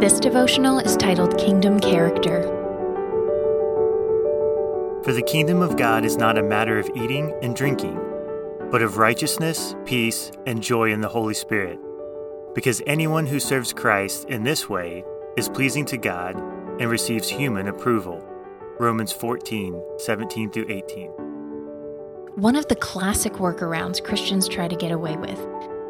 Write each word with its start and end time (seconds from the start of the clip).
This 0.00 0.18
devotional 0.20 0.80
is 0.80 0.96
titled 0.96 1.38
Kingdom 1.38 1.78
Character. 1.78 2.42
For 5.04 5.12
the 5.12 5.22
kingdom 5.22 5.62
of 5.62 5.76
God 5.76 6.04
is 6.04 6.16
not 6.16 6.36
a 6.36 6.42
matter 6.42 6.78
of 6.78 6.90
eating 6.96 7.32
and 7.42 7.54
drinking, 7.54 7.98
but 8.70 8.82
of 8.82 8.98
righteousness, 8.98 9.76
peace, 9.84 10.32
and 10.46 10.62
joy 10.62 10.90
in 10.90 11.00
the 11.00 11.08
Holy 11.08 11.32
Spirit. 11.32 11.78
Because 12.54 12.82
anyone 12.86 13.24
who 13.24 13.38
serves 13.38 13.72
Christ 13.72 14.28
in 14.28 14.42
this 14.42 14.68
way 14.68 15.04
is 15.36 15.48
pleasing 15.48 15.86
to 15.86 15.96
God 15.96 16.36
and 16.80 16.90
receives 16.90 17.28
human 17.28 17.68
approval. 17.68 18.22
Romans 18.80 19.12
14, 19.12 19.80
17 19.98 20.50
through 20.50 20.66
18. 20.68 21.10
One 22.34 22.56
of 22.56 22.66
the 22.66 22.76
classic 22.76 23.34
workarounds 23.34 24.02
Christians 24.02 24.48
try 24.48 24.66
to 24.66 24.76
get 24.76 24.90
away 24.90 25.16
with 25.16 25.38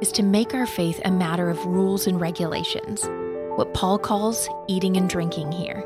is 0.02 0.12
to 0.12 0.22
make 0.22 0.52
our 0.52 0.66
faith 0.66 1.00
a 1.06 1.10
matter 1.10 1.48
of 1.48 1.64
rules 1.64 2.06
and 2.06 2.20
regulations, 2.20 3.08
what 3.56 3.72
Paul 3.74 3.98
calls 3.98 4.48
eating 4.66 4.96
and 4.96 5.08
drinking 5.08 5.52
here. 5.52 5.84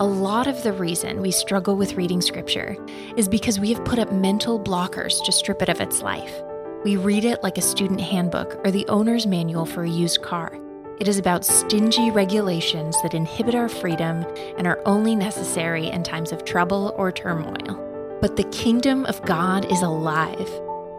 A 0.00 0.06
lot 0.06 0.46
of 0.46 0.62
the 0.62 0.72
reason 0.72 1.20
we 1.20 1.30
struggle 1.30 1.76
with 1.76 1.94
reading 1.94 2.20
scripture 2.20 2.76
is 3.16 3.28
because 3.28 3.60
we 3.60 3.72
have 3.72 3.84
put 3.84 3.98
up 3.98 4.12
mental 4.12 4.58
blockers 4.58 5.22
to 5.24 5.32
strip 5.32 5.62
it 5.62 5.68
of 5.68 5.80
its 5.80 6.02
life. 6.02 6.42
We 6.84 6.96
read 6.96 7.24
it 7.24 7.42
like 7.42 7.58
a 7.58 7.62
student 7.62 8.00
handbook 8.00 8.60
or 8.64 8.70
the 8.70 8.86
owner's 8.88 9.26
manual 9.26 9.64
for 9.64 9.84
a 9.84 9.88
used 9.88 10.22
car. 10.22 10.58
It 10.98 11.08
is 11.08 11.18
about 11.18 11.44
stingy 11.44 12.10
regulations 12.10 13.00
that 13.02 13.14
inhibit 13.14 13.54
our 13.54 13.68
freedom 13.68 14.24
and 14.58 14.66
are 14.66 14.80
only 14.86 15.16
necessary 15.16 15.88
in 15.88 16.02
times 16.02 16.32
of 16.32 16.44
trouble 16.44 16.94
or 16.96 17.10
turmoil. 17.10 18.18
But 18.20 18.36
the 18.36 18.44
kingdom 18.44 19.06
of 19.06 19.22
God 19.22 19.70
is 19.72 19.82
alive, 19.82 20.48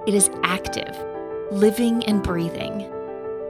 it 0.07 0.13
is 0.13 0.29
active, 0.43 0.97
living 1.51 2.03
and 2.05 2.23
breathing. 2.23 2.89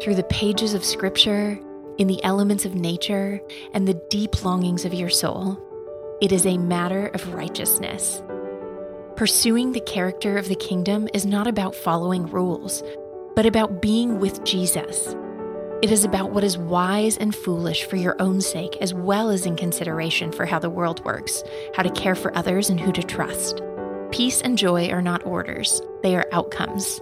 Through 0.02 0.16
the 0.16 0.28
pages 0.30 0.74
of 0.74 0.84
Scripture, 0.84 1.58
in 1.98 2.08
the 2.08 2.24
elements 2.24 2.66
of 2.66 2.76
nature, 2.76 3.40
and 3.74 3.88
the 3.88 4.02
deep 4.10 4.44
longings 4.44 4.86
of 4.86 4.94
your 4.94 5.10
soul, 5.10 5.60
it 6.22 6.32
is 6.32 6.46
a 6.46 6.58
matter 6.58 7.08
of 7.08 7.34
righteousness. 7.34 8.24
Pursuing 9.16 9.72
the 9.72 9.82
character 9.82 10.38
of 10.38 10.48
the 10.48 10.56
kingdom 10.56 11.08
is 11.14 11.26
not 11.26 11.48
about 11.48 11.76
following 11.76 12.26
rules, 12.26 12.82
but 13.36 13.46
about 13.46 13.82
being 13.82 14.20
with 14.20 14.44
Jesus. 14.44 15.16
It 15.84 15.92
is 15.92 16.04
about 16.04 16.32
what 16.32 16.44
is 16.44 16.58
wise 16.58 17.18
and 17.18 17.36
foolish 17.36 17.84
for 17.84 17.98
your 17.98 18.16
own 18.20 18.42
sake, 18.42 18.78
as 18.80 18.94
well 18.94 19.30
as 19.30 19.46
in 19.46 19.56
consideration 19.56 20.32
for 20.32 20.46
how 20.46 20.58
the 20.58 20.70
world 20.70 21.04
works, 21.04 21.44
how 21.76 21.84
to 21.84 21.92
care 21.92 22.16
for 22.16 22.36
others, 22.38 22.70
and 22.70 22.80
who 22.80 22.92
to 22.94 23.04
trust. 23.04 23.62
Peace 24.12 24.42
and 24.42 24.58
joy 24.58 24.90
are 24.90 25.02
not 25.02 25.26
orders, 25.26 25.82
they 26.02 26.16
are 26.16 26.28
outcomes. 26.32 27.02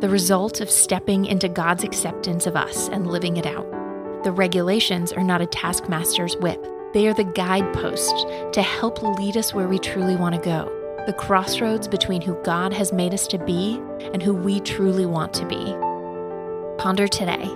The 0.00 0.08
result 0.08 0.60
of 0.60 0.70
stepping 0.70 1.24
into 1.24 1.48
God's 1.48 1.82
acceptance 1.82 2.46
of 2.46 2.56
us 2.56 2.88
and 2.88 3.06
living 3.06 3.38
it 3.38 3.46
out. 3.46 3.73
The 4.24 4.32
regulations 4.32 5.12
are 5.12 5.22
not 5.22 5.42
a 5.42 5.46
taskmaster's 5.46 6.34
whip, 6.38 6.66
they 6.94 7.06
are 7.08 7.12
the 7.12 7.24
guidepost 7.24 8.26
to 8.54 8.62
help 8.62 9.02
lead 9.02 9.36
us 9.36 9.52
where 9.52 9.68
we 9.68 9.78
truly 9.78 10.16
want 10.16 10.34
to 10.34 10.40
go, 10.40 10.64
the 11.06 11.12
crossroads 11.12 11.86
between 11.86 12.22
who 12.22 12.42
God 12.42 12.72
has 12.72 12.90
made 12.90 13.12
us 13.12 13.26
to 13.26 13.38
be 13.38 13.78
and 14.14 14.22
who 14.22 14.32
we 14.32 14.60
truly 14.60 15.04
want 15.04 15.34
to 15.34 15.44
be. 15.44 15.76
Ponder 16.82 17.06
today 17.06 17.54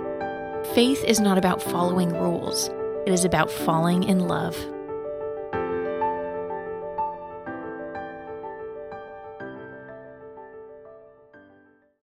Faith 0.75 1.03
is 1.05 1.19
not 1.19 1.39
about 1.39 1.59
following 1.59 2.09
rules, 2.09 2.69
it 3.07 3.13
is 3.13 3.25
about 3.25 3.49
falling 3.49 4.03
in 4.03 4.27
love. 4.27 4.55